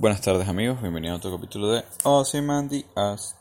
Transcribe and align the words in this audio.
Buenas 0.00 0.20
tardes 0.20 0.46
amigos, 0.46 0.80
bienvenidos 0.80 1.16
a 1.16 1.18
otro 1.18 1.32
capítulo 1.32 1.72
de 1.72 1.84
Ozymandias. 2.04 3.34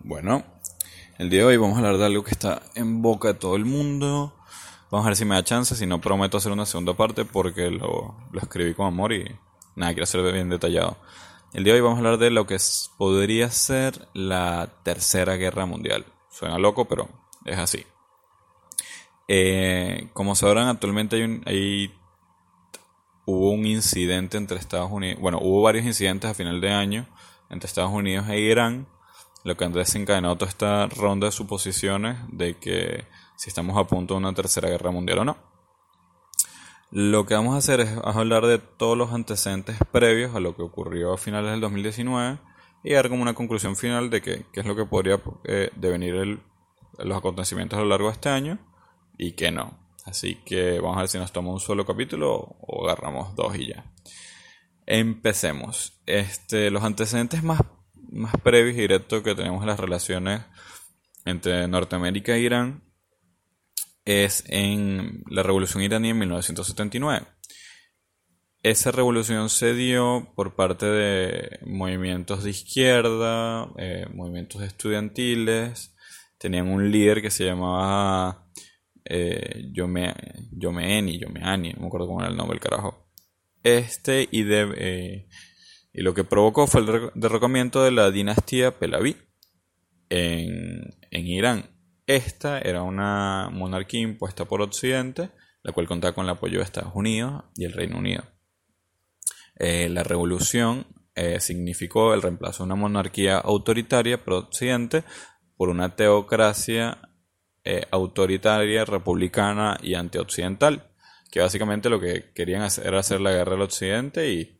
Bueno, 0.00 0.42
el 1.18 1.30
día 1.30 1.38
de 1.42 1.46
hoy 1.46 1.56
vamos 1.56 1.76
a 1.76 1.78
hablar 1.78 1.98
de 1.98 2.06
algo 2.06 2.24
que 2.24 2.32
está 2.32 2.62
en 2.74 3.00
boca 3.00 3.28
de 3.28 3.34
todo 3.34 3.54
el 3.54 3.64
mundo. 3.64 4.34
Vamos 4.90 5.06
a 5.06 5.10
ver 5.10 5.16
si 5.16 5.24
me 5.24 5.36
da 5.36 5.44
chance, 5.44 5.76
si 5.76 5.86
no 5.86 6.00
prometo 6.00 6.38
hacer 6.38 6.50
una 6.50 6.66
segunda 6.66 6.94
parte 6.94 7.24
porque 7.24 7.70
lo, 7.70 8.16
lo 8.32 8.40
escribí 8.40 8.74
con 8.74 8.88
amor 8.88 9.12
y 9.12 9.30
nada, 9.76 9.92
quiero 9.92 10.02
hacer 10.02 10.32
bien 10.32 10.48
detallado. 10.48 10.96
El 11.52 11.62
día 11.62 11.74
de 11.74 11.78
hoy 11.80 11.84
vamos 11.84 11.98
a 11.98 12.00
hablar 12.00 12.18
de 12.18 12.30
lo 12.32 12.44
que 12.44 12.56
podría 12.98 13.52
ser 13.52 14.08
la 14.14 14.68
Tercera 14.82 15.36
Guerra 15.36 15.64
Mundial. 15.64 16.06
Suena 16.28 16.58
loco, 16.58 16.86
pero 16.86 17.08
es 17.44 17.56
así. 17.56 17.86
Eh, 19.28 20.08
como 20.12 20.34
sabrán, 20.34 20.66
actualmente 20.66 21.14
hay, 21.14 21.22
un, 21.22 21.42
hay 21.46 21.99
hubo 23.24 23.50
un 23.50 23.66
incidente 23.66 24.36
entre 24.36 24.58
Estados 24.58 24.90
Unidos, 24.90 25.20
bueno, 25.20 25.38
hubo 25.40 25.62
varios 25.62 25.86
incidentes 25.86 26.30
a 26.30 26.34
final 26.34 26.60
de 26.60 26.70
año 26.70 27.06
entre 27.48 27.66
Estados 27.66 27.92
Unidos 27.92 28.28
e 28.28 28.40
Irán, 28.40 28.86
lo 29.44 29.56
que 29.56 29.64
han 29.64 29.72
desencadenado 29.72 30.36
toda 30.36 30.50
esta 30.50 30.86
ronda 30.86 31.26
de 31.26 31.32
suposiciones 31.32 32.18
de 32.28 32.56
que 32.56 33.06
si 33.36 33.48
estamos 33.48 33.76
a 33.78 33.86
punto 33.86 34.14
de 34.14 34.18
una 34.18 34.34
tercera 34.34 34.68
guerra 34.68 34.90
mundial 34.90 35.20
o 35.20 35.24
no. 35.24 35.36
Lo 36.90 37.24
que 37.24 37.34
vamos 37.34 37.54
a 37.54 37.58
hacer 37.58 37.80
es 37.80 37.90
hablar 38.02 38.46
de 38.46 38.58
todos 38.58 38.98
los 38.98 39.12
antecedentes 39.12 39.76
previos 39.92 40.34
a 40.34 40.40
lo 40.40 40.56
que 40.56 40.62
ocurrió 40.62 41.12
a 41.14 41.18
finales 41.18 41.52
del 41.52 41.60
2019 41.60 42.38
y 42.82 42.92
dar 42.92 43.08
como 43.08 43.22
una 43.22 43.34
conclusión 43.34 43.76
final 43.76 44.10
de 44.10 44.20
qué 44.22 44.44
es 44.52 44.66
lo 44.66 44.74
que 44.74 44.84
podría 44.86 45.20
eh, 45.44 45.70
devenir 45.76 46.16
el, 46.16 46.40
los 46.98 47.16
acontecimientos 47.16 47.78
a 47.78 47.82
lo 47.82 47.88
largo 47.88 48.08
de 48.08 48.14
este 48.14 48.28
año 48.28 48.58
y 49.16 49.32
que 49.32 49.50
no. 49.50 49.78
Así 50.10 50.34
que 50.44 50.80
vamos 50.80 50.96
a 50.96 51.00
ver 51.00 51.08
si 51.08 51.18
nos 51.18 51.30
toma 51.30 51.52
un 51.52 51.60
solo 51.60 51.86
capítulo 51.86 52.34
o 52.34 52.84
agarramos 52.84 53.36
dos 53.36 53.56
y 53.56 53.68
ya. 53.68 53.84
Empecemos. 54.84 56.00
Este, 56.04 56.70
los 56.72 56.82
antecedentes 56.82 57.44
más, 57.44 57.60
más 58.10 58.34
previos 58.42 58.76
y 58.76 58.80
directos 58.80 59.22
que 59.22 59.36
tenemos 59.36 59.62
en 59.62 59.68
las 59.68 59.78
relaciones 59.78 60.42
entre 61.24 61.68
Norteamérica 61.68 62.34
e 62.34 62.40
Irán 62.40 62.82
es 64.04 64.42
en 64.48 65.22
la 65.28 65.44
revolución 65.44 65.84
iraní 65.84 66.08
en 66.08 66.18
1979. 66.18 67.26
Esa 68.64 68.90
revolución 68.90 69.48
se 69.48 69.74
dio 69.74 70.32
por 70.34 70.56
parte 70.56 70.86
de 70.86 71.60
movimientos 71.64 72.42
de 72.42 72.50
izquierda, 72.50 73.68
eh, 73.78 74.06
movimientos 74.12 74.62
estudiantiles. 74.62 75.94
Tenían 76.36 76.66
un 76.66 76.90
líder 76.90 77.22
que 77.22 77.30
se 77.30 77.44
llamaba 77.44 78.50
eh, 79.10 79.70
Yome, 79.72 80.14
Yomeani, 80.52 81.18
no 81.18 81.80
me 81.80 81.86
acuerdo 81.86 82.06
cómo 82.06 82.20
era 82.20 82.30
el 82.30 82.36
nombre 82.36 82.54
del 82.54 82.62
carajo. 82.62 83.08
Este 83.64 84.28
y, 84.30 84.44
de, 84.44 84.72
eh, 84.76 85.28
y 85.92 86.02
lo 86.02 86.14
que 86.14 86.24
provocó 86.24 86.66
fue 86.66 86.80
el 86.82 87.10
derrocamiento 87.14 87.82
de 87.82 87.90
la 87.90 88.10
dinastía 88.10 88.78
Pelaví 88.78 89.16
en, 90.08 90.96
en 91.10 91.26
Irán. 91.26 91.70
Esta 92.06 92.60
era 92.60 92.82
una 92.82 93.50
monarquía 93.52 94.00
impuesta 94.00 94.44
por 94.44 94.62
Occidente, 94.62 95.30
la 95.62 95.72
cual 95.72 95.88
contaba 95.88 96.14
con 96.14 96.24
el 96.24 96.30
apoyo 96.30 96.58
de 96.58 96.64
Estados 96.64 96.92
Unidos 96.94 97.44
y 97.56 97.64
el 97.64 97.72
Reino 97.72 97.98
Unido. 97.98 98.24
Eh, 99.56 99.88
la 99.88 100.04
revolución 100.04 100.86
eh, 101.14 101.40
significó 101.40 102.14
el 102.14 102.22
reemplazo 102.22 102.62
de 102.62 102.68
una 102.68 102.76
monarquía 102.76 103.38
autoritaria 103.38 104.24
por 104.24 104.34
Occidente 104.34 105.04
por 105.56 105.68
una 105.68 105.94
teocracia 105.96 107.09
eh, 107.64 107.86
autoritaria, 107.90 108.84
republicana 108.84 109.78
y 109.82 109.94
antioccidental, 109.94 110.90
que 111.30 111.40
básicamente 111.40 111.90
lo 111.90 112.00
que 112.00 112.32
querían 112.34 112.62
hacer 112.62 112.86
era 112.86 113.00
hacer 113.00 113.20
la 113.20 113.32
guerra 113.32 113.54
al 113.54 113.62
occidente 113.62 114.32
y, 114.32 114.56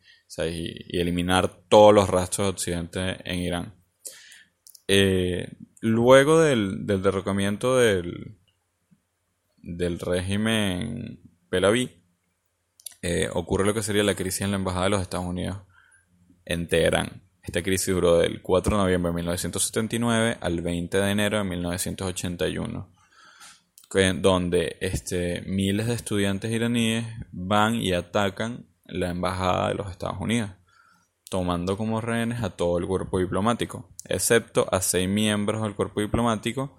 eliminar 0.92 1.64
todos 1.68 1.92
los 1.92 2.08
rastros 2.08 2.46
de 2.46 2.50
occidente 2.50 3.16
en 3.24 3.40
Irán. 3.40 3.74
Eh, 4.86 5.48
luego 5.80 6.40
del, 6.40 6.86
derrocamiento 6.86 7.76
del, 7.76 8.38
del 9.56 9.98
régimen 9.98 11.20
Pelaví, 11.48 11.90
eh, 13.02 13.28
ocurre 13.32 13.64
lo 13.64 13.74
que 13.74 13.82
sería 13.82 14.04
la 14.04 14.14
crisis 14.14 14.42
en 14.42 14.50
la 14.50 14.58
Embajada 14.58 14.84
de 14.84 14.90
los 14.90 15.02
Estados 15.02 15.26
Unidos 15.26 15.58
en 16.44 16.68
Teherán. 16.68 17.22
Esta 17.42 17.62
crisis 17.62 17.94
duró 17.94 18.18
del 18.18 18.42
4 18.42 18.76
de 18.76 18.82
noviembre 18.82 19.10
de 19.10 19.16
1979 19.16 20.38
al 20.40 20.60
20 20.60 20.98
de 20.98 21.10
enero 21.10 21.38
de 21.38 21.44
1981, 21.44 22.92
donde 23.92 24.76
este, 24.80 25.42
miles 25.42 25.88
de 25.88 25.94
estudiantes 25.94 26.52
iraníes 26.52 27.04
van 27.32 27.74
y 27.74 27.92
atacan 27.92 28.66
la 28.84 29.10
embajada 29.10 29.68
de 29.68 29.74
los 29.74 29.90
Estados 29.90 30.20
Unidos, 30.20 30.50
tomando 31.28 31.76
como 31.76 32.00
rehenes 32.00 32.42
a 32.42 32.50
todo 32.50 32.78
el 32.78 32.86
cuerpo 32.86 33.18
diplomático, 33.18 33.88
excepto 34.04 34.72
a 34.72 34.80
seis 34.80 35.08
miembros 35.08 35.62
del 35.62 35.74
cuerpo 35.74 36.00
diplomático 36.00 36.78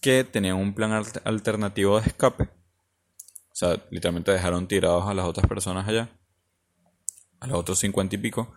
que 0.00 0.22
tenían 0.22 0.56
un 0.56 0.74
plan 0.74 0.92
alternativo 1.24 2.00
de 2.00 2.06
escape. 2.06 2.44
O 2.44 3.54
sea, 3.54 3.82
literalmente 3.90 4.30
dejaron 4.30 4.68
tirados 4.68 5.06
a 5.08 5.14
las 5.14 5.26
otras 5.26 5.46
personas 5.48 5.88
allá, 5.88 6.08
a 7.40 7.46
los 7.48 7.58
otros 7.58 7.80
cincuenta 7.80 8.14
y 8.14 8.18
pico, 8.18 8.54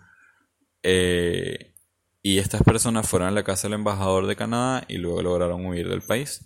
eh, 0.83 1.73
y 2.21 2.37
estas 2.37 2.61
personas 2.61 3.09
fueron 3.09 3.29
a 3.29 3.31
la 3.31 3.43
casa 3.43 3.67
del 3.67 3.75
embajador 3.75 4.27
de 4.27 4.35
Canadá 4.35 4.85
y 4.87 4.97
luego 4.97 5.23
lograron 5.23 5.65
huir 5.65 5.89
del 5.89 6.01
país. 6.01 6.45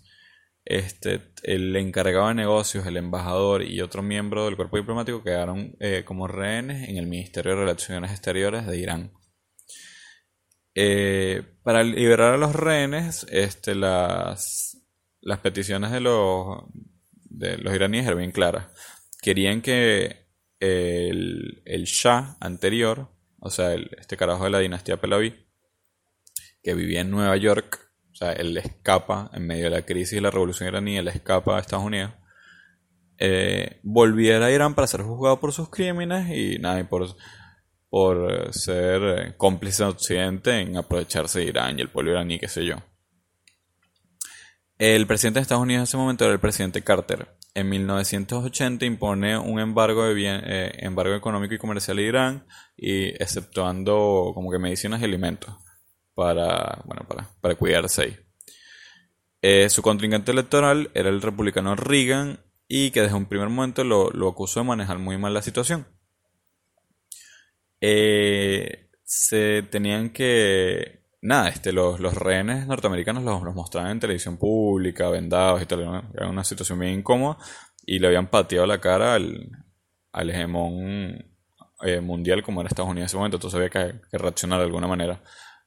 Este, 0.66 1.22
el 1.44 1.76
encargado 1.76 2.30
de 2.30 2.34
negocios, 2.34 2.88
el 2.88 2.98
embajador 2.98 3.62
y 3.64 3.81
otro 3.81 4.02
miembro 4.02 4.46
del 4.46 4.56
cuerpo 4.56 4.78
diplomático 4.78 5.24
quedaron 5.24 5.76
eh, 5.80 6.03
como 6.03 6.28
rehenes 6.28 6.90
en 6.90 6.98
el 6.98 7.06
Ministerio 7.06 7.52
de 7.52 7.62
Relaciones 7.62 8.12
Exteriores 8.12 8.66
de 8.66 8.78
Irán. 8.78 9.14
Eh, 10.74 11.44
para 11.64 11.84
liberar 11.84 12.34
a 12.34 12.38
los 12.38 12.56
rehenes, 12.56 13.25
este, 13.30 13.75
las, 13.75 14.78
las 15.22 15.40
peticiones 15.40 15.92
de 15.92 16.00
los, 16.02 16.64
de 17.14 17.58
los 17.59 17.74
iraníes 17.74 18.06
eran 18.06 18.18
bien 18.18 18.31
claras. 18.31 18.68
Querían 19.22 19.62
que 19.62 20.28
el, 20.59 21.62
el 21.66 21.84
Shah 21.86 22.38
anterior 22.40 23.16
o 23.46 23.52
sea, 23.52 23.75
este 23.75 24.18
carajo 24.18 24.46
de 24.46 24.50
la 24.50 24.58
dinastía 24.58 25.00
Pelaví, 25.00 25.36
que 26.64 26.74
vivía 26.74 27.02
en 27.02 27.12
Nueva 27.12 27.38
York, 27.38 27.84
o 28.16 28.18
sea, 28.18 28.31
él 28.31 28.56
escapa 28.56 29.30
en 29.34 29.46
medio 29.46 29.66
de 29.66 29.72
la 29.72 29.81
crisis 29.81 30.12
de 30.14 30.22
la 30.22 30.31
revolución 30.31 30.70
iraní, 30.70 30.98
él 30.98 31.09
escapa 31.09 31.58
a 31.58 31.59
Estados 31.59 31.84
Unidos, 31.84 32.14
eh, 33.18 33.81
volviera 33.84 34.46
a 34.46 34.52
Irán 34.52 34.74
para 34.74 34.88
ser 34.88 35.02
juzgado 35.02 35.42
por 35.42 35.52
sus 35.52 35.70
crímenes 35.70 36.30
y 36.34 36.58
nada, 36.58 36.80
y 36.80 36.86
por, 36.86 37.14
por 37.90 38.54
ser 38.54 39.02
eh, 39.04 39.34
cómplice 39.36 39.84
de 39.84 39.90
Occidente 39.90 40.62
en 40.62 40.78
aprovecharse 40.78 41.40
de 41.40 41.46
Irán 41.48 41.78
y 41.78 41.81
el 41.81 41.90
pueblo 41.90 42.12
iraní, 42.12 42.40
qué 42.40 42.48
sé 42.48 42.66
yo. 42.66 42.78
El 44.78 45.08
presidente 45.08 45.40
de 45.40 45.42
Estados 45.42 45.64
Unidos 45.64 45.80
en 45.80 45.84
ese 45.84 45.98
momento 45.98 46.24
era 46.24 46.34
el 46.34 46.40
presidente 46.40 46.84
Carter. 46.84 47.36
En 47.54 47.68
1980 47.68 48.86
impone 48.86 49.38
un 49.38 49.59
embargo, 49.59 50.06
de 50.06 50.14
bien, 50.14 50.42
eh, 50.46 50.72
embargo 50.78 51.16
económico 51.16 51.54
y 51.54 51.58
comercial 51.58 51.98
a 51.98 52.02
Irán, 52.02 52.48
y 52.78 53.08
exceptuando 53.22 54.31
como 54.34 54.50
que 54.52 54.59
medicinas 54.59 55.02
y 55.02 55.04
alimentos 55.04 55.54
para, 56.16 56.81
bueno, 56.86 57.06
para, 57.08 57.30
para 57.42 57.56
cuidarse 57.56 58.02
ahí. 58.03 58.18
Eh, 59.42 59.70
su 59.70 59.81
contrincante 59.81 60.31
electoral 60.31 60.90
era 60.96 61.09
el 61.09 61.22
republicano 61.22 61.76
Reagan 61.76 62.40
y 62.68 62.92
que 62.92 63.02
desde 63.02 63.16
un 63.16 63.28
primer 63.28 63.50
momento 63.50 63.84
lo, 63.84 64.28
acusó 64.28 64.62
de 64.62 64.66
manejar 64.66 64.98
muy 64.98 65.18
mal 65.18 65.34
la 65.34 65.42
situación. 65.44 65.86
Eh, 67.81 68.90
se 69.04 69.62
tenían 69.70 70.09
que 70.09 71.04
nada, 71.22 71.50
este, 71.50 71.72
los, 71.72 72.00
los 72.00 72.16
rehenes 72.16 72.66
norteamericanos 72.66 73.24
los, 73.24 73.44
los, 73.44 73.54
mostraban 73.54 73.92
en 73.92 74.00
televisión 74.00 74.38
pública, 74.38 75.09
vendados 75.09 75.62
y 75.62 75.66
tal. 75.66 76.04
Era 76.14 76.30
una 76.30 76.44
situación 76.44 76.80
bien 76.80 76.94
incómoda 76.94 77.38
y 77.86 78.00
le 78.00 78.08
habían 78.08 78.28
pateado 78.28 78.66
la 78.66 78.81
cara 78.81 79.14
al, 79.14 79.50
al 80.12 80.30
hegemón 80.30 81.24
eh, 81.81 82.00
mundial 82.01 82.42
como 82.42 82.62
era 82.62 82.69
Estados 82.69 82.89
Unidos 82.89 83.04
en 83.04 83.07
ese 83.07 83.18
momento. 83.18 83.38
Entonces 83.38 83.57
había 83.57 83.69
que, 83.69 84.18
reaccionar 84.18 84.60
de 84.60 84.66
alguna 84.66 84.88
manera. 84.88 85.22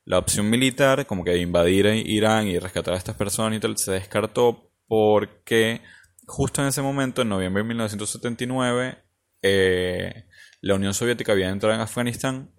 La 0.09 0.19
opción 0.19 0.49
militar, 0.49 1.07
como 1.07 1.23
que 1.23 1.37
invadir 1.37 1.85
Irán 1.85 2.49
y 2.49 2.59
rescatar 2.59 2.95
a 2.95 2.97
estas 2.97 3.15
personas 3.15 3.59
y 3.59 3.61
tal, 3.61 3.77
se 3.77 3.93
descartó 3.93 4.73
porque 4.87 5.83
justo 6.27 6.63
en 6.63 6.69
ese 6.69 6.81
momento, 6.81 7.21
en 7.21 7.29
noviembre 7.29 7.63
de 7.63 7.69
1979, 7.69 8.99
eh, 9.43 10.25
la 10.63 10.75
Unión 10.77 10.95
Soviética 10.95 11.33
había 11.33 11.51
entrado 11.51 11.75
en 11.75 11.83
Afganistán 11.83 12.51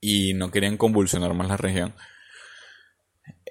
y 0.00 0.34
no 0.34 0.52
querían 0.52 0.76
convulsionar 0.76 1.34
más 1.34 1.48
la 1.48 1.56
región. 1.56 1.94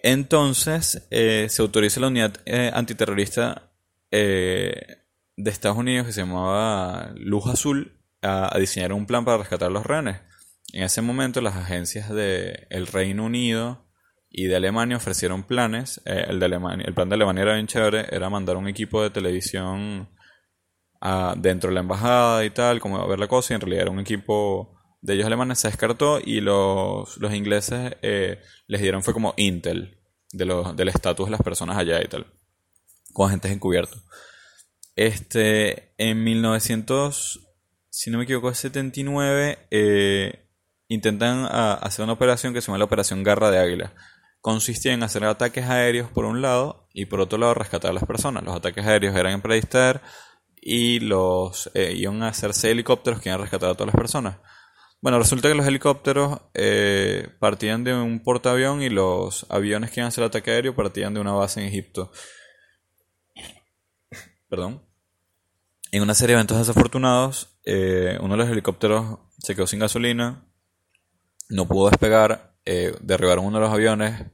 Entonces 0.02 1.06
eh, 1.12 1.48
se 1.50 1.62
autoriza 1.62 2.00
la 2.00 2.08
unidad 2.08 2.38
eh, 2.46 2.72
antiterrorista 2.74 3.74
eh, 4.10 5.04
de 5.36 5.52
Estados 5.52 5.78
Unidos 5.78 6.08
que 6.08 6.14
se 6.14 6.22
llamaba 6.22 7.12
Luz 7.16 7.48
Azul 7.48 8.00
a, 8.22 8.58
diseñar 8.58 8.94
un 8.94 9.06
plan 9.06 9.26
para 9.26 9.40
rescatar 9.40 9.68
a 9.68 9.72
los 9.72 9.86
rehenes. 9.86 10.22
En 10.74 10.84
ese 10.84 11.02
momento 11.02 11.42
las 11.42 11.56
agencias 11.56 12.10
del 12.10 12.68
el 12.70 12.88
Reino 12.88 13.26
Unido 13.26 13.86
y 14.30 14.46
de 14.46 14.56
Alemania 14.56 14.98
ofrecieron 14.98 15.44
planes. 15.44 16.02
el, 16.06 16.40
de 16.40 16.46
Alemania, 16.46 16.86
el 16.88 16.94
plan 16.94 17.10
de 17.10 17.16
Alemania 17.16 17.44
era 17.44 17.54
bien 17.56 17.68
chévere, 17.68 18.08
era 18.12 18.30
mandar 18.30 18.58
un 18.58 18.68
equipo 18.68 19.04
de 19.04 19.10
televisión 19.10 20.10
dentro 21.38 21.70
de 21.70 21.74
la 21.74 21.80
embajada 21.82 22.46
y 22.46 22.52
tal, 22.52 22.80
como 22.80 22.98
a 22.98 23.08
ver 23.08 23.20
la 23.20 23.28
cosa, 23.28 23.54
y 23.54 23.56
en 23.56 23.62
realidad 23.62 23.84
era 23.84 23.92
un 23.92 24.00
equipo 24.00 24.78
de 25.02 25.16
ellos 25.16 25.26
alemanes, 25.26 25.60
se 25.60 25.68
descartó 25.68 26.20
y 26.24 26.42
los, 26.42 27.18
los 27.18 27.34
ingleses 27.34 27.98
eh, 28.04 28.40
les 28.68 28.82
dieron 28.82 29.02
fue 29.02 29.14
como 29.14 29.34
Intel 29.36 29.98
de 30.32 30.46
los, 30.46 30.76
del 30.76 30.90
estatus 30.90 31.26
de 31.26 31.32
las 31.32 31.42
personas 31.42 31.78
allá 31.78 32.02
y 32.02 32.08
tal, 32.08 32.28
con 33.12 33.28
agentes 33.28 33.52
encubiertos. 33.52 34.04
Este, 34.96 35.94
en 35.98 36.24
1900, 36.24 37.40
si 37.90 38.12
no 38.12 38.20
me 38.20 38.26
equivoco, 38.26 38.54
79, 38.54 39.68
eh, 39.72 40.41
intentan 40.92 41.48
ah, 41.50 41.80
hacer 41.82 42.04
una 42.04 42.14
operación 42.14 42.54
que 42.54 42.60
se 42.60 42.68
llama 42.68 42.78
la 42.78 42.84
Operación 42.84 43.24
Garra 43.24 43.50
de 43.50 43.60
Águila. 43.60 43.94
Consistía 44.42 44.92
en 44.92 45.04
hacer 45.04 45.24
ataques 45.24 45.66
aéreos 45.70 46.10
por 46.12 46.26
un 46.26 46.42
lado 46.42 46.90
y 46.94 47.06
por 47.06 47.22
otro 47.22 47.38
lado 47.38 47.54
rescatar 47.54 47.92
a 47.92 47.94
las 47.94 48.04
personas. 48.04 48.44
Los 48.44 48.56
ataques 48.56 48.86
aéreos 48.86 49.16
eran 49.16 49.32
en 49.32 49.42
Predister 49.42 50.02
y 50.62 51.00
los 51.00 51.72
eh, 51.76 51.94
iban 51.96 52.22
a 52.24 52.28
hacerse 52.28 52.72
helicópteros 52.72 53.22
que 53.22 53.30
iban 53.30 53.40
a 53.40 53.44
rescatar 53.44 53.70
a 53.70 53.74
todas 53.74 53.88
las 53.88 53.96
personas. 53.96 54.38
Bueno, 55.02 55.18
resulta 55.18 55.48
que 55.48 55.56
los 55.56 55.66
helicópteros 55.66 56.42
eh, 56.54 57.30
partían 57.40 57.86
de 57.86 57.94
un 57.94 58.22
portaavión 58.22 58.82
y 58.82 58.90
los 58.90 59.46
aviones 59.50 59.92
que 59.92 60.02
iban 60.02 60.06
a 60.06 60.10
hacer 60.10 60.24
el 60.24 60.28
ataque 60.28 60.52
aéreo 60.52 60.76
partían 60.76 61.14
de 61.14 61.22
una 61.22 61.32
base 61.32 61.62
en 61.62 61.68
Egipto. 61.68 62.12
Perdón. 64.50 64.84
En 65.94 66.02
una 66.04 66.16
serie 66.16 66.36
de 66.36 66.42
eventos 66.42 66.58
desafortunados, 66.58 67.58
eh, 67.64 68.18
uno 68.20 68.34
de 68.34 68.38
los 68.38 68.50
helicópteros 68.50 69.20
se 69.38 69.56
quedó 69.56 69.68
sin 69.68 69.80
gasolina, 69.80 70.51
no 71.52 71.68
pudo 71.68 71.90
despegar, 71.90 72.54
eh, 72.66 72.96
derribaron 73.02 73.46
uno 73.46 73.58
de 73.58 73.66
los 73.66 73.74
aviones, 73.74 74.26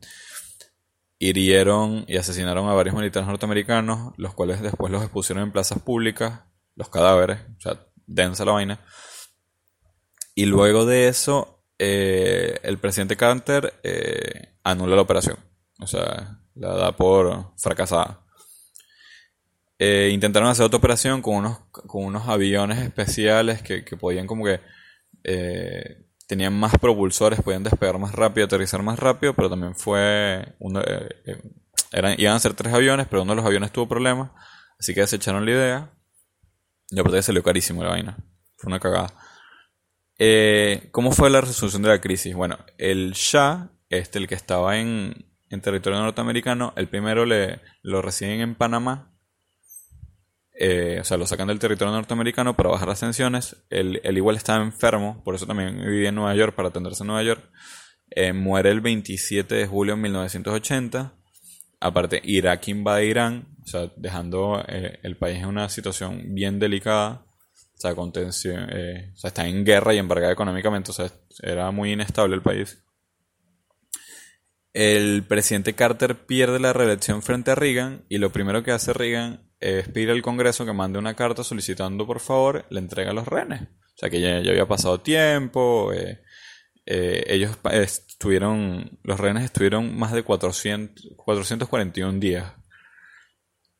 hirieron 1.19 2.05
y 2.07 2.17
asesinaron 2.17 2.69
a 2.69 2.73
varios 2.73 2.95
militares 2.95 3.27
norteamericanos, 3.27 4.13
los 4.17 4.33
cuales 4.33 4.61
después 4.61 4.91
los 4.91 5.01
expusieron 5.01 5.43
en 5.43 5.51
plazas 5.51 5.79
públicas, 5.79 6.41
los 6.75 6.89
cadáveres, 6.89 7.39
o 7.57 7.61
sea, 7.61 7.79
densa 8.05 8.45
la 8.45 8.51
vaina. 8.51 8.79
Y 10.35 10.45
luego 10.45 10.85
de 10.85 11.07
eso, 11.07 11.63
eh, 11.79 12.59
el 12.61 12.77
presidente 12.77 13.17
Carter 13.17 13.73
eh, 13.81 14.53
anula 14.63 14.95
la 14.95 15.01
operación. 15.01 15.37
O 15.79 15.87
sea, 15.87 16.39
la 16.53 16.75
da 16.75 16.95
por 16.95 17.53
fracasada. 17.57 18.23
Intentaron 19.79 20.49
hacer 20.49 20.65
otra 20.65 20.77
operación 20.77 21.21
con 21.21 21.35
unos, 21.35 21.59
con 21.71 22.03
unos 22.03 22.27
aviones 22.27 22.79
especiales 22.79 23.61
que, 23.63 23.81
podían 23.97 24.27
como 24.27 24.45
que... 24.45 24.59
tenían 26.27 26.53
más 26.53 26.77
propulsores, 26.77 27.41
podían 27.41 27.63
despegar 27.63 27.97
más 27.97 28.13
rápido, 28.13 28.45
aterrizar 28.45 28.83
más 28.83 28.99
rápido, 28.99 29.33
pero 29.33 29.49
también 29.49 29.75
fue... 29.75 30.55
Uno, 30.59 30.81
eran, 31.91 32.15
iban 32.19 32.35
a 32.35 32.39
ser 32.39 32.53
tres 32.53 32.73
aviones, 32.73 33.07
pero 33.09 33.23
uno 33.23 33.31
de 33.31 33.37
los 33.37 33.45
aviones 33.45 33.71
tuvo 33.71 33.87
problemas, 33.87 34.31
así 34.79 34.93
que 34.93 35.01
desecharon 35.01 35.45
la 35.45 35.51
idea. 35.51 35.91
Y 36.89 36.99
aparte 36.99 37.21
salió 37.21 37.43
carísimo 37.43 37.83
la 37.83 37.89
vaina. 37.89 38.17
Fue 38.57 38.69
una 38.69 38.79
cagada. 38.79 39.13
Eh, 40.19 40.89
¿Cómo 40.91 41.11
fue 41.11 41.29
la 41.29 41.41
resolución 41.41 41.81
de 41.83 41.89
la 41.89 42.01
crisis? 42.01 42.33
Bueno, 42.35 42.57
el 42.77 43.11
Shah, 43.13 43.69
este, 43.89 44.19
el 44.19 44.27
que 44.27 44.35
estaba 44.35 44.77
en, 44.77 45.25
territorio 45.61 45.99
norteamericano, 45.99 46.73
el 46.75 46.87
primero 46.87 47.25
le, 47.25 47.61
lo 47.81 48.01
reciben 48.01 48.41
en 48.41 48.55
Panamá. 48.55 49.13
Eh, 50.59 50.97
o 50.99 51.03
sea, 51.03 51.17
lo 51.17 51.27
sacan 51.27 51.47
del 51.47 51.59
territorio 51.59 51.93
norteamericano 51.93 52.55
para 52.55 52.69
bajar 52.69 52.87
las 52.87 52.99
tensiones. 52.99 53.55
Él, 53.69 54.01
igual 54.03 54.37
estaba 54.37 54.63
enfermo, 54.63 55.21
por 55.23 55.35
eso 55.35 55.45
también 55.45 55.79
vivía 55.79 56.09
en 56.09 56.15
Nueva 56.15 56.35
York, 56.35 56.55
para 56.55 56.69
atenderse 56.69 57.03
en 57.03 57.07
Nueva 57.07 57.23
York. 57.23 57.49
Eh, 58.09 58.33
muere 58.33 58.71
el 58.71 58.81
27 58.81 59.53
de 59.53 59.67
julio 59.67 59.95
de 59.95 60.01
1980. 60.01 61.13
Aparte, 61.79 62.21
Irak 62.23 62.67
invade 62.69 63.05
Irán, 63.05 63.55
o 63.63 63.67
sea, 63.67 63.91
dejando 63.97 64.63
el 64.67 65.15
país 65.17 65.37
en 65.37 65.45
una 65.45 65.69
situación 65.69 66.33
bien 66.33 66.57
delicada. 66.57 67.27
O 67.77 67.79
sea, 67.79 67.91
eh, 67.91 69.11
o 69.13 69.17
sea, 69.17 69.27
está 69.27 69.47
en 69.47 69.63
guerra 69.63 69.93
y 69.93 69.99
embargada 69.99 70.33
económicamente, 70.33 70.89
o 70.89 70.93
sea, 70.93 71.11
era 71.43 71.69
muy 71.69 71.91
inestable 71.91 72.33
el 72.33 72.41
país. 72.41 72.83
El 74.73 75.23
presidente 75.27 75.73
Carter 75.73 76.25
pierde 76.25 76.59
la 76.59 76.73
reelección 76.73 77.21
frente 77.21 77.51
a 77.51 77.55
Reagan 77.55 78.05
y 78.09 78.17
lo 78.17 78.31
primero 78.31 78.63
que 78.63 78.71
hace 78.71 78.93
Reagan 78.93 79.46
es 79.59 79.87
pedir 79.89 80.11
al 80.11 80.21
Congreso 80.21 80.65
que 80.65 80.73
mande 80.73 80.99
una 80.99 81.15
carta 81.15 81.43
solicitando 81.43 82.05
por 82.05 82.19
favor 82.19 82.65
la 82.69 82.79
entrega 82.79 83.11
a 83.11 83.13
los 83.13 83.27
rehenes. 83.27 83.61
O 83.63 83.99
sea, 83.99 84.09
que 84.09 84.21
ya, 84.21 84.37
había 84.37 84.67
pasado 84.67 84.99
tiempo, 84.99 85.91
eh, 85.93 86.21
eh, 86.85 87.25
ellos 87.27 87.57
estuvieron, 87.73 88.97
los 89.03 89.19
rehenes 89.19 89.43
estuvieron 89.43 89.97
más 89.97 90.13
de 90.13 90.23
400, 90.23 91.13
441 91.17 92.19
días. 92.19 92.53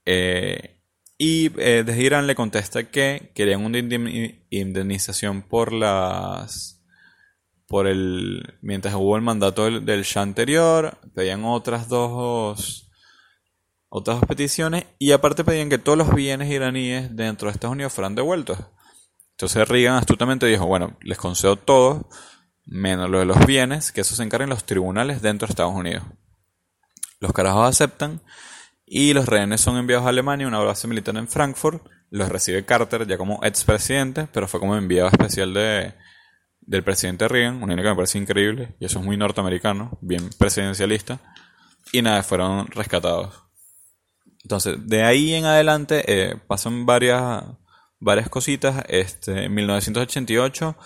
Eh, 0.06 0.78
y 1.18 1.48
eh, 1.60 1.84
desde 1.86 2.04
Irán 2.04 2.28
le 2.28 2.36
contesta 2.36 2.92
que 2.92 3.32
querían 3.34 3.66
una 3.66 3.80
indemnización 3.80 5.42
por 5.42 5.74
las. 5.74 6.84
por 7.68 7.88
el. 7.88 8.58
mientras 8.62 8.94
hubo 8.96 9.16
el 9.16 9.24
mandato 9.24 9.66
del, 9.82 10.04
Shah 10.04 10.22
anterior, 10.22 10.98
pedían 11.16 11.46
otras 11.46 11.90
dos. 11.90 12.87
Otras 13.90 14.20
dos 14.20 14.28
peticiones, 14.28 14.86
y 15.00 15.12
aparte 15.12 15.44
pedían 15.44 15.70
que 15.70 15.78
todos 15.78 15.98
los 15.98 16.14
bienes 16.14 16.50
iraníes 16.52 17.16
dentro 17.16 17.48
de 17.48 17.54
Estados 17.54 17.74
Unidos 17.74 17.94
fueran 17.94 18.16
devueltos. 18.16 18.60
Entonces 19.32 19.68
Reagan 19.68 19.96
astutamente 19.96 20.46
dijo: 20.46 20.66
bueno, 20.66 20.98
les 21.02 21.18
concedo 21.18 21.56
todo, 21.56 22.10
menos 22.66 23.10
lo 23.10 23.20
de 23.20 23.26
los 23.26 23.46
bienes, 23.46 23.92
que 23.92 24.02
eso 24.02 24.16
se 24.16 24.24
encarguen 24.24 24.50
los 24.50 24.66
tribunales 24.66 25.22
dentro 25.22 25.48
de 25.48 25.52
Estados 25.52 25.76
Unidos. 25.76 26.04
Los 27.20 27.34
carajos 27.34 27.70
aceptan 27.70 28.22
y 28.86 29.14
los 29.14 29.26
rehenes 29.26 29.62
son 29.62 29.78
enviados 29.78 30.06
a 30.06 30.10
Alemania, 30.10 30.48
una 30.48 30.60
base 30.60 30.88
militar 30.88 31.16
en 31.18 31.28
Frankfurt. 31.28 31.86
Los 32.10 32.30
recibe 32.30 32.66
Carter 32.66 33.06
ya 33.08 33.18
como 33.18 33.44
expresidente, 33.44 34.28
pero 34.32 34.48
fue 34.48 34.60
como 34.60 34.76
enviado 34.76 35.10
especial 35.10 35.54
de, 35.54 35.94
del 36.62 36.84
presidente 36.84 37.28
Reagan, 37.28 37.62
una 37.62 37.74
idea 37.74 37.84
que 37.84 37.90
me 37.90 37.96
parece 37.96 38.18
increíble, 38.18 38.76
y 38.80 38.86
eso 38.86 39.00
es 39.00 39.06
muy 39.06 39.18
norteamericano, 39.18 39.98
bien 40.02 40.30
presidencialista. 40.38 41.20
Y 41.92 42.02
nada, 42.02 42.24
fueron 42.24 42.68
rescatados. 42.68 43.47
Entonces, 44.48 44.78
de 44.80 45.04
ahí 45.04 45.34
en 45.34 45.44
adelante 45.44 46.06
eh, 46.08 46.38
pasan 46.48 46.86
varias, 46.86 47.44
varias 48.00 48.30
cositas. 48.30 48.82
Este, 48.88 49.44
en 49.44 49.54
1988, 49.54 50.78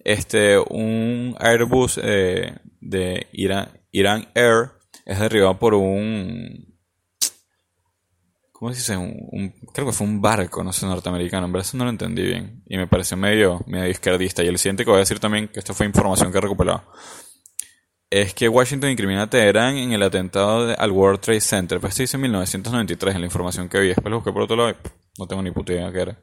este, 0.00 0.58
un 0.58 1.36
Airbus 1.38 2.00
eh, 2.02 2.58
de 2.80 3.28
Iran, 3.30 3.68
Iran 3.92 4.26
Air 4.34 4.72
es 5.06 5.20
derribado 5.20 5.60
por 5.60 5.74
un 5.74 6.74
¿Cómo 8.50 8.72
se 8.72 8.78
dice? 8.78 8.96
Un, 8.96 9.54
creo 9.72 9.86
que 9.86 9.92
fue 9.92 10.08
un 10.08 10.20
barco, 10.20 10.64
no 10.64 10.72
sé, 10.72 10.84
norteamericano. 10.84 11.46
En 11.46 11.52
verdad 11.52 11.68
eso 11.68 11.76
no 11.76 11.84
lo 11.84 11.90
entendí 11.90 12.22
bien. 12.24 12.64
Y 12.66 12.76
me 12.76 12.88
pareció 12.88 13.16
medio, 13.16 13.60
medio 13.68 13.88
izquierdista. 13.88 14.42
Y 14.42 14.48
el 14.48 14.58
siguiente 14.58 14.84
que 14.84 14.90
voy 14.90 14.96
a 14.96 15.00
decir 15.00 15.20
también, 15.20 15.46
que 15.46 15.60
esto 15.60 15.72
fue 15.72 15.86
información 15.86 16.32
que 16.32 16.38
he 16.38 16.40
recuperado, 16.40 16.82
es 18.22 18.34
que 18.34 18.48
Washington 18.48 18.90
incrimina 18.90 19.22
a 19.22 19.30
Teherán 19.30 19.76
en 19.76 19.92
el 19.92 20.02
atentado 20.02 20.74
al 20.78 20.90
World 20.90 21.20
Trade 21.20 21.40
Center. 21.40 21.80
Pues 21.80 21.92
esto 21.92 22.02
dice 22.02 22.16
en 22.16 22.22
1993 22.22 23.14
en 23.14 23.20
la 23.20 23.26
información 23.26 23.68
que 23.68 23.80
vi. 23.80 23.88
Después 23.88 24.10
lo 24.10 24.16
busqué 24.16 24.32
por 24.32 24.42
otro 24.42 24.56
lado 24.56 24.70
y 24.70 24.74
no 25.18 25.26
tengo 25.26 25.42
ni 25.42 25.50
puta 25.50 25.72
idea 25.72 25.92
qué 25.92 26.00
era. 26.00 26.18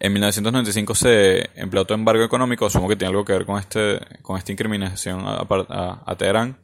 En 0.00 0.12
1995 0.12 0.94
se 0.94 1.50
empleó 1.54 1.82
otro 1.82 1.96
embargo 1.96 2.22
económico, 2.22 2.66
asumo 2.66 2.88
que 2.88 2.96
tiene 2.96 3.10
algo 3.10 3.24
que 3.24 3.32
ver 3.32 3.44
con 3.44 3.58
este 3.58 3.98
con 4.22 4.38
esta 4.38 4.52
incriminación 4.52 5.24
a 5.26 6.16
Teherán 6.16 6.58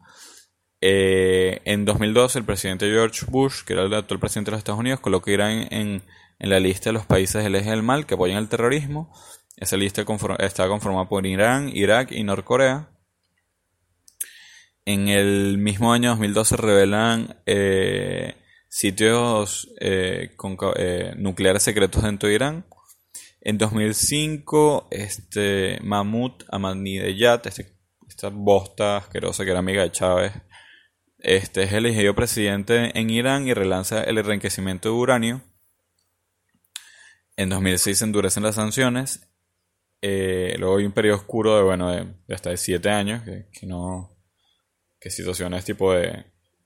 eh, 0.87 1.63
en 1.65 1.87
2002, 1.87 2.37
el 2.37 2.45
presidente 2.45 2.91
George 2.91 3.25
Bush, 3.27 3.65
que 3.65 3.73
era 3.73 3.85
el 3.85 3.95
actual 3.95 4.21
presidente 4.21 4.51
de 4.51 4.53
los 4.53 4.59
Estados 4.59 4.81
Unidos, 4.81 5.01
colocó 5.01 5.31
Irán 5.31 5.67
en, 5.71 6.03
la 6.39 6.61
lista 6.61 6.91
de 6.91 6.93
los 6.93 7.07
países 7.07 7.43
del 7.43 7.55
eje 7.55 7.71
del 7.71 7.83
mal 7.83 8.05
que 8.05 8.17
apoyan 8.17 8.37
el 8.37 8.51
terrorismo. 8.51 9.11
Esa 9.57 9.79
lista 9.79 10.05
está 10.41 10.69
conformada 10.69 11.09
por 11.09 11.25
Irán, 11.25 11.71
Irak 11.73 12.13
y 12.13 12.23
Norcorea. 12.23 12.91
En 14.87 15.09
el 15.09 15.59
mismo 15.59 15.93
año 15.93 16.11
2012 16.11 16.49
se 16.49 16.57
revelan 16.61 17.37
eh, 17.47 18.35
sitios 18.69 19.73
eh, 19.81 20.35
nucleares 21.17 21.63
secretos 21.63 22.03
dentro 22.03 22.29
de 22.29 22.35
Irán. 22.35 22.67
En 23.41 23.59
2005, 23.59 24.89
este, 24.91 25.79
Mahmoud 25.83 26.33
Ahmadinejad, 26.49 27.47
este, 27.47 27.75
esta 28.09 28.29
bosta 28.29 28.99
asquerosa 28.99 29.45
que 29.45 29.51
era 29.51 29.59
amiga 29.61 29.83
de 29.83 29.93
Chávez, 29.93 30.33
este 31.25 31.63
es 31.63 31.73
elegido 31.73 32.15
presidente 32.15 32.99
en 32.99 33.09
Irán 33.09 33.49
y 33.49 33.55
relanza 33.55 34.05
el 34.05 34.19
enriquecimiento 34.19 34.91
de 34.91 34.95
uranio. 34.95 35.41
En 37.37 37.49
2006 37.49 37.99
se 37.99 38.05
endurecen 38.05 38.43
las 38.43 38.57
sanciones. 38.57 39.27
Eh, 40.03 40.55
luego 40.59 40.77
hay 40.77 40.85
un 40.85 40.93
periodo 40.93 41.17
oscuro 41.17 41.57
de, 41.57 41.63
bueno, 41.63 41.91
de, 41.91 42.35
hasta 42.35 42.51
de 42.51 42.59
7 42.59 42.91
años, 42.91 43.23
que, 43.25 43.67
no... 43.67 44.14
que 45.05 45.11
situaciones 45.11 45.67
tipo 45.67 45.93
de, 45.93 46.25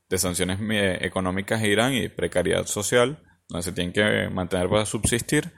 de 0.09 0.17
sanciones 0.17 0.61
eh, 0.71 0.99
económicas 1.01 1.61
Irán 1.65 1.93
y 1.93 2.09
precariedad 2.09 2.67
social, 2.67 3.19
donde 3.49 3.65
se 3.65 3.73
tienen 3.73 3.93
que 3.93 4.29
mantener 4.33 4.69
para 4.69 4.87
subsistir. 4.87 5.53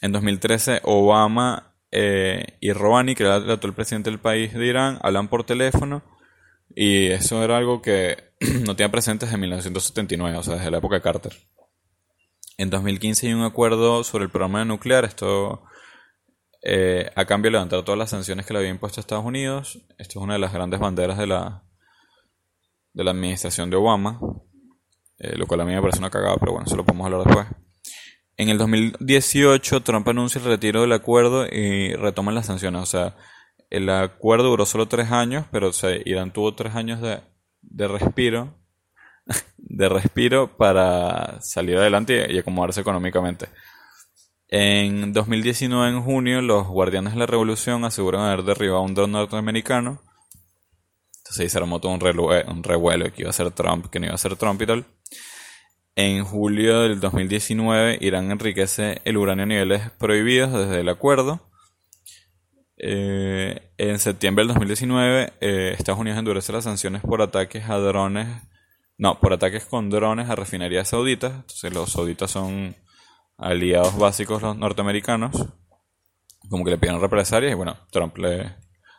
En 0.00 0.12
2013 0.12 0.82
Obama 0.84 1.74
eh, 1.90 2.56
y 2.60 2.70
Rouhani, 2.70 3.16
que 3.16 3.24
era 3.24 3.38
el 3.38 3.50
actual 3.50 3.74
presidente 3.74 4.10
del 4.10 4.20
país 4.20 4.54
de 4.54 4.64
Irán, 4.64 5.00
hablan 5.02 5.26
por 5.26 5.42
teléfono 5.42 6.04
y 6.72 7.08
eso 7.08 7.42
era 7.42 7.56
algo 7.56 7.82
que 7.82 8.30
no 8.64 8.76
tenía 8.76 8.92
presente 8.92 9.26
desde 9.26 9.36
1979, 9.36 10.38
o 10.38 10.42
sea, 10.44 10.54
desde 10.54 10.70
la 10.70 10.78
época 10.78 10.94
de 10.94 11.02
Carter. 11.02 11.32
En 12.58 12.70
2015 12.70 13.26
hay 13.26 13.32
un 13.32 13.42
acuerdo 13.42 14.04
sobre 14.04 14.22
el 14.22 14.30
programa 14.30 14.64
nuclear. 14.64 15.04
Esto 15.04 15.64
eh, 16.62 17.10
a 17.16 17.24
cambio 17.24 17.48
de 17.48 17.54
levantar 17.54 17.82
todas 17.82 17.98
las 17.98 18.10
sanciones 18.10 18.46
que 18.46 18.52
le 18.52 18.60
había 18.60 18.70
impuesto 18.70 19.00
a 19.00 19.02
Estados 19.02 19.24
Unidos. 19.24 19.80
Esto 19.98 20.20
es 20.20 20.22
una 20.22 20.34
de 20.34 20.38
las 20.38 20.52
grandes 20.52 20.78
banderas 20.78 21.18
de 21.18 21.26
la, 21.26 21.64
de 22.98 23.04
la 23.04 23.12
administración 23.12 23.70
de 23.70 23.76
Obama. 23.76 24.20
Eh, 25.18 25.36
lo 25.36 25.46
cual 25.46 25.62
a 25.62 25.64
mí 25.64 25.72
me 25.72 25.80
parece 25.80 25.98
una 26.00 26.10
cagada, 26.10 26.36
pero 26.38 26.52
bueno, 26.52 26.66
eso 26.66 26.76
lo 26.76 26.84
podemos 26.84 27.06
hablar 27.06 27.24
después. 27.24 27.46
En 28.36 28.50
el 28.50 28.58
2018 28.58 29.82
Trump 29.82 30.06
anuncia 30.06 30.38
el 30.38 30.44
retiro 30.44 30.82
del 30.82 30.92
acuerdo 30.92 31.46
y 31.46 31.94
retoma 31.94 32.30
las 32.30 32.46
sanciones. 32.46 32.82
O 32.82 32.86
sea, 32.86 33.16
el 33.70 33.88
acuerdo 33.88 34.50
duró 34.50 34.66
solo 34.66 34.86
tres 34.86 35.10
años, 35.10 35.46
pero 35.50 35.70
Irán 36.04 36.32
tuvo 36.32 36.54
tres 36.54 36.74
años 36.74 37.00
de, 37.00 37.22
de 37.62 37.88
respiro 37.88 38.58
de 39.56 39.88
respiro 39.88 40.56
para 40.56 41.40
salir 41.40 41.76
adelante 41.76 42.26
y, 42.30 42.38
acomodarse 42.38 42.80
económicamente. 42.80 43.48
En 44.48 45.12
2019, 45.12 45.90
en 45.90 46.02
junio, 46.02 46.40
los 46.40 46.66
guardianes 46.66 47.12
de 47.12 47.18
la 47.18 47.26
revolución 47.26 47.84
aseguran 47.84 48.22
haber 48.22 48.44
derribado 48.44 48.82
un 48.82 48.94
dron 48.94 49.12
norteamericano. 49.12 50.02
Se 51.30 51.58
armó 51.58 51.80
todo 51.80 51.92
un, 51.92 52.02
un 52.48 52.62
revuelo 52.62 53.12
que 53.12 53.22
iba 53.22 53.30
a 53.30 53.34
ser 53.34 53.50
Trump, 53.50 53.86
que 53.86 54.00
no 54.00 54.06
iba 54.06 54.14
a 54.14 54.18
ser 54.18 54.36
Trump 54.36 54.60
y 54.62 54.66
tal. 54.66 54.86
En 55.94 56.24
julio 56.24 56.82
del 56.82 57.00
2019, 57.00 57.98
Irán 58.00 58.30
enriquece 58.30 59.00
el 59.04 59.16
uranio 59.16 59.44
a 59.44 59.46
niveles 59.46 59.90
prohibidos 59.98 60.52
desde 60.52 60.80
el 60.80 60.88
acuerdo. 60.88 61.40
Eh, 62.76 63.72
en 63.78 63.98
septiembre 63.98 64.44
del 64.44 64.54
2019, 64.54 65.32
eh, 65.40 65.74
Estados 65.76 66.00
Unidos 66.00 66.18
endurece 66.18 66.52
las 66.52 66.64
sanciones 66.64 67.02
por 67.02 67.20
ataques 67.20 67.68
a 67.68 67.78
drones 67.78 68.28
no, 68.98 69.20
por 69.20 69.32
ataques 69.32 69.64
con 69.64 69.90
drones 69.90 70.28
a 70.28 70.34
refinerías 70.34 70.88
sauditas. 70.88 71.32
Entonces 71.32 71.72
los 71.72 71.92
sauditas 71.92 72.32
son 72.32 72.74
aliados 73.36 73.96
básicos 73.96 74.42
los 74.42 74.56
norteamericanos. 74.56 75.46
Como 76.50 76.64
que 76.64 76.72
le 76.72 76.78
pidieron 76.78 77.00
represalias 77.00 77.52
y 77.52 77.54
bueno, 77.54 77.76
Trump 77.92 78.18
le, 78.18 78.56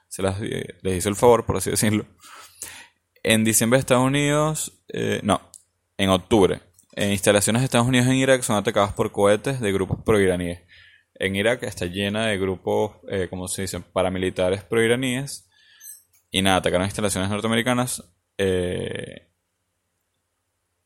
se 0.10 0.22
las, 0.22 0.39
les 0.42 0.98
hizo 0.98 1.10
el 1.10 1.16
favor, 1.16 1.46
por 1.46 1.58
así 1.58 1.70
decirlo. 1.70 2.06
En 3.24 3.44
diciembre 3.44 3.80
Estados 3.80 4.06
Unidos, 4.06 4.84
eh, 4.89 5.22
no, 5.24 5.42
en 5.98 6.10
octubre, 6.10 6.62
en 6.94 7.12
instalaciones 7.12 7.62
de 7.62 7.66
Estados 7.66 7.88
Unidos 7.88 8.08
en 8.08 8.16
Irak 8.16 8.42
son 8.42 8.58
atacadas 8.58 8.94
por 8.94 9.12
cohetes 9.12 9.62
de 9.62 9.72
grupos 9.72 10.00
pro-iraníes. 10.04 10.62
En 11.16 11.36
Irak 11.36 11.63
está 11.63 11.86
llena 11.86 12.25
de 12.25 12.38
grupos, 12.38 12.98
eh, 13.10 13.28
como 13.30 13.48
se 13.48 13.63
dicen, 13.63 13.84
paramilitares 13.84 14.63
pro-iraníes. 14.63 15.50
Y 16.32 16.42
nada, 16.42 16.58
atacaron 16.58 16.86
instalaciones 16.86 17.30
norteamericanas. 17.30 18.04
Eh, 18.38 19.28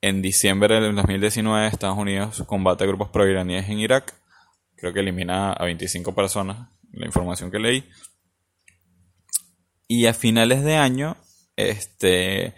en 0.02 0.22
diciembre 0.22 0.82
del 0.82 0.96
2019, 0.96 1.68
Estados 1.68 1.98
Unidos 1.98 2.44
combate 2.46 2.84
a 2.84 2.88
grupos 2.88 3.10
pro-iraníes 3.10 3.70
en 3.70 3.80
Irak. 3.80 4.14
Creo 4.76 4.92
que 4.92 5.00
elimina 5.00 5.54
a 5.54 5.66
25 5.66 6.14
personas, 6.14 6.70
la 6.92 7.06
información 7.06 7.50
que 7.50 7.60
leí. 7.60 7.90
Y 9.88 10.06
a 10.06 10.14
finales 10.14 10.64
de 10.64 10.76
año, 10.76 11.18
este, 11.56 12.54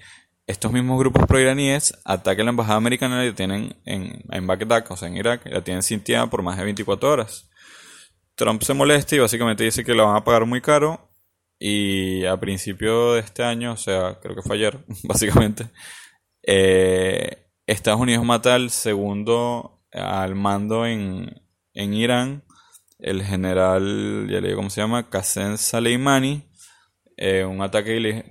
estos 0.48 0.72
mismos 0.72 1.00
grupos 1.00 1.26
pro-iraníes 1.26 1.98
atacan 2.06 2.46
la 2.46 2.52
embajada 2.52 2.78
americana 2.78 3.24
y 3.24 3.30
la 3.30 3.36
tienen 3.36 3.76
en, 3.86 4.24
en 4.30 4.48
Bagdad, 4.48 4.86
o 4.90 4.98
sea, 4.98 5.08
en 5.08 5.18
Irak, 5.18 5.42
y 5.46 5.50
la 5.50 5.64
tienen 5.64 5.84
sitiada 5.84 6.30
por 6.30 6.44
más 6.44 6.58
de 6.58 6.64
24 6.64 7.10
horas. 7.10 7.50
Trump 8.36 8.62
se 8.62 8.74
molesta 8.74 9.16
y 9.16 9.20
básicamente 9.20 9.64
dice 9.64 9.84
que 9.84 9.96
la 9.96 10.04
van 10.04 10.18
a 10.18 10.24
pagar 10.24 10.46
muy 10.46 10.62
caro. 10.62 11.10
Y 11.58 12.26
a 12.26 12.38
principio 12.38 13.14
de 13.14 13.22
este 13.22 13.44
año, 13.44 13.74
o 13.74 13.78
sea, 13.78 14.20
creo 14.22 14.36
que 14.36 14.42
fue 14.42 14.58
ayer, 14.58 14.84
básicamente, 15.04 15.70
eh, 16.44 17.48
Estados 17.66 18.02
Unidos 18.02 18.26
mata 18.26 18.56
al 18.56 18.70
segundo 18.70 19.76
al 19.92 20.36
mando 20.36 20.86
en, 20.86 21.42
en 21.74 21.94
Irán, 21.94 22.44
el 23.00 23.24
general, 23.24 24.28
ya 24.30 24.42
le 24.42 24.50
digo 24.50 24.58
cómo 24.58 24.70
se 24.70 24.82
llama, 24.82 25.10
Qasem 25.10 25.58
Soleimani, 25.58 26.44
eh, 27.18 27.46
un 27.46 27.62
ataque 27.62 28.26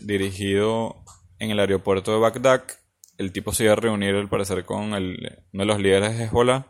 dirigido 0.00 1.04
en 1.38 1.50
el 1.50 1.60
aeropuerto 1.60 2.12
de 2.12 2.18
Bagdad. 2.18 2.64
El 3.18 3.32
tipo 3.32 3.52
se 3.52 3.64
iba 3.64 3.72
a 3.72 3.76
reunir, 3.76 4.14
al 4.14 4.28
parecer, 4.28 4.64
con 4.64 4.94
el, 4.94 5.42
uno 5.52 5.62
de 5.62 5.66
los 5.66 5.80
líderes 5.80 6.16
de 6.16 6.24
Hezbollah. 6.24 6.66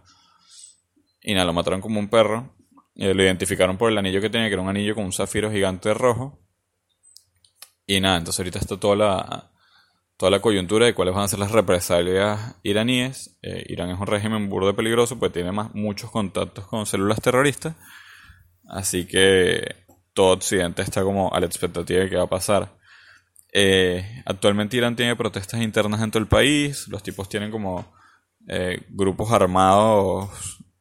Y 1.23 1.35
nada, 1.35 1.47
lo 1.47 1.53
mataron 1.53 1.81
como 1.81 2.01
un 2.01 2.09
perro. 2.09 2.57
Eh, 2.97 3.15
lo 3.15 3.23
identificaron 3.23 3.77
por 3.79 3.91
el 3.91 3.99
anillo 3.99 4.21
que 4.21 4.31
tenía, 4.31 4.49
que 4.49 4.55
era 4.55 4.63
un 4.63 4.69
anillo 4.69 4.95
con 4.95 5.05
un 5.05 5.13
zafiro 5.13 5.51
gigante 5.51 5.93
rojo. 5.95 6.41
Y 7.87 8.01
nada, 8.01 8.19
entonces 8.19 8.41
ahorita 8.41 8.59
está 8.59 8.79
toda 8.79 8.97
la, 8.97 9.51
toda 10.17 10.31
la 10.31 10.41
coyuntura 10.41 10.87
de 10.87 10.95
cuáles 10.95 11.15
van 11.15 11.25
a 11.25 11.29
ser 11.29 11.39
las 11.39 11.51
represalias 11.51 12.57
iraníes. 12.63 13.39
Eh, 13.43 13.65
Irán 13.69 13.91
es 13.91 13.99
un 13.99 14.07
régimen 14.07 14.49
burdo 14.49 14.77
peligroso, 14.77 15.19
pues 15.19 15.33
tiene 15.33 15.51
más, 15.51 15.75
muchos 15.75 16.11
contactos 16.11 16.67
con 16.67 16.87
células 16.87 17.21
terroristas. 17.21 17.75
Así 18.69 19.07
que 19.07 19.87
todo 20.13 20.35
Occidente 20.35 20.83
está 20.83 21.03
como 21.03 21.33
a 21.33 21.41
la 21.41 21.47
expectativa 21.47 22.01
de 22.01 22.11
qué 22.11 22.17
va 22.17 22.25
a 22.25 22.29
pasar. 22.29 22.77
Eh, 23.53 24.23
actualmente 24.27 24.77
Irán 24.77 24.97
tiene 24.97 25.17
protestas 25.17 25.61
internas 25.61 26.01
en 26.03 26.11
todo 26.11 26.23
el 26.23 26.29
país. 26.29 26.89
Los 26.89 27.03
tipos 27.03 27.29
tienen 27.29 27.51
como 27.51 27.93
eh, 28.49 28.87
grupos 28.91 29.33
armados 29.33 30.31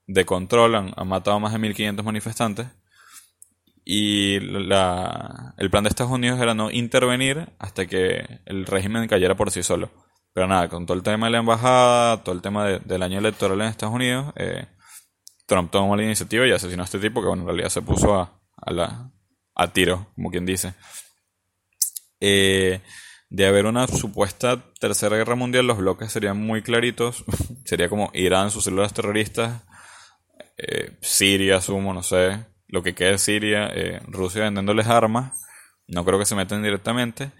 de 0.08 0.26
control. 0.26 0.76
Han, 0.76 0.94
han 0.96 1.08
matado 1.08 1.40
más 1.40 1.54
de 1.54 1.60
1.500 1.60 2.04
manifestantes. 2.04 2.68
Y 3.92 4.40
la, 4.40 5.56
el 5.58 5.72
plan 5.72 5.84
de 5.84 5.90
Estados 5.90 6.12
Unidos 6.12 6.40
era 6.40 6.54
no 6.54 6.70
intervenir 6.70 7.50
hasta 7.58 7.88
que 7.88 8.42
el 8.46 8.66
régimen 8.68 9.08
cayera 9.08 9.36
por 9.36 9.50
sí 9.50 9.64
solo. 9.64 9.90
Pero 10.32 10.48
nada, 10.48 10.70
con 10.70 10.86
todo 10.86 10.96
el 10.96 11.02
tema 11.02 11.26
de 11.26 11.32
la 11.32 11.40
embajada, 11.40 12.24
todo 12.24 12.36
el 12.36 12.42
tema 12.42 12.68
del 12.68 13.04
año 13.04 13.18
electoral 13.18 13.60
en 13.62 13.68
Estados 13.68 13.96
Unidos, 13.96 14.32
eh, 14.36 14.68
Trump 15.48 15.72
tomó 15.72 15.96
la 15.96 16.04
iniciativa 16.04 16.46
y 16.46 16.52
asesinó 16.52 16.84
a 16.84 16.86
este 16.86 17.00
tipo 17.00 17.20
que 17.20 17.28
bueno, 17.28 17.42
en 17.42 17.48
realidad 17.48 17.70
se 17.70 17.82
puso 17.82 18.14
a, 18.14 18.40
a, 18.56 18.72
la, 18.72 19.12
a 19.60 19.74
tiro, 19.74 20.08
como 20.16 20.32
quien 20.32 20.46
dice. 20.46 20.74
Eh, 22.22 22.82
de 23.30 23.46
haber 23.46 23.66
una 23.66 23.88
supuesta 23.88 24.64
tercera 24.80 25.18
guerra 25.18 25.36
mundial, 25.36 25.68
los 25.68 25.78
bloques 25.78 26.12
serían 26.12 26.38
muy 26.38 26.62
claritos. 26.62 27.26
Sería 27.66 27.90
como 27.90 28.10
Irán, 28.14 28.50
sus 28.50 28.64
células 28.64 28.94
terroristas, 28.94 29.64
eh, 30.58 30.98
Siria, 31.02 31.62
sumo, 31.62 31.94
no 31.94 32.02
sé, 32.02 32.46
lo 32.68 32.82
que 32.82 32.96
queda 32.96 33.12
de 33.12 33.18
Siria, 33.18 33.68
eh, 33.68 34.02
Rusia 34.08 34.44
vendiéndoles 34.44 34.88
armas, 34.88 35.34
no 35.88 36.06
creo 36.06 36.18
que 36.18 36.26
se 36.26 36.36
metan 36.36 36.64
directamente. 36.64 37.32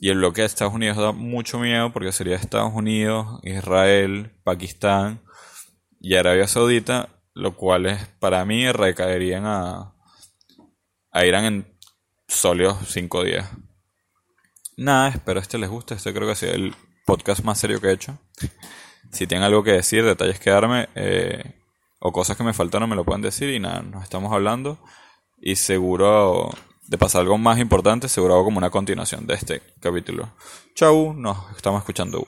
Y 0.00 0.10
el 0.10 0.18
bloque 0.18 0.42
de 0.42 0.46
Estados 0.46 0.74
Unidos 0.74 0.96
da 0.96 1.12
mucho 1.12 1.58
miedo 1.58 1.92
porque 1.92 2.12
sería 2.12 2.36
Estados 2.36 2.72
Unidos, 2.72 3.40
Israel, 3.42 4.32
Pakistán 4.44 5.22
y 6.00 6.14
Arabia 6.14 6.46
Saudita, 6.46 7.08
lo 7.34 7.56
cual 7.56 7.86
es, 7.86 8.06
para 8.18 8.44
mí 8.44 8.70
recaerían 8.70 9.44
a, 9.46 9.93
a 11.14 11.24
Irán 11.24 11.44
en 11.44 11.78
sólidos 12.28 12.76
cinco 12.88 13.22
días. 13.22 13.48
Nada, 14.76 15.08
espero 15.08 15.40
este 15.40 15.56
les 15.58 15.70
guste. 15.70 15.94
Este 15.94 16.12
creo 16.12 16.28
que 16.28 16.34
sea 16.34 16.52
el 16.52 16.74
podcast 17.06 17.44
más 17.44 17.58
serio 17.58 17.80
que 17.80 17.86
he 17.86 17.92
hecho. 17.92 18.18
Si 19.12 19.26
tienen 19.26 19.44
algo 19.44 19.62
que 19.62 19.70
decir, 19.70 20.04
detalles 20.04 20.40
que 20.40 20.50
darme, 20.50 20.88
eh, 20.96 21.54
o 22.00 22.10
cosas 22.10 22.36
que 22.36 22.42
me 22.42 22.52
faltaron 22.52 22.90
me 22.90 22.96
lo 22.96 23.04
pueden 23.04 23.22
decir 23.22 23.48
y 23.48 23.60
nada, 23.60 23.80
nos 23.82 24.02
estamos 24.02 24.32
hablando 24.32 24.78
y 25.40 25.54
seguro 25.56 26.50
de 26.88 26.98
pasar 26.98 27.22
algo 27.22 27.38
más 27.38 27.58
importante, 27.60 28.08
seguro 28.08 28.34
hago 28.34 28.44
como 28.44 28.58
una 28.58 28.70
continuación 28.70 29.26
de 29.26 29.34
este 29.34 29.62
capítulo. 29.80 30.34
Chau, 30.74 31.14
nos 31.14 31.38
estamos 31.56 31.80
escuchando. 31.80 32.26